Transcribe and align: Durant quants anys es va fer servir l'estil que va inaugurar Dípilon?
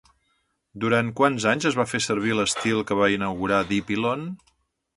Durant 0.85 1.11
quants 1.19 1.45
anys 1.51 1.67
es 1.71 1.77
va 1.81 1.85
fer 1.91 2.01
servir 2.07 2.35
l'estil 2.39 2.81
que 2.89 2.99
va 3.03 3.13
inaugurar 3.19 3.61
Dípilon? 3.75 4.29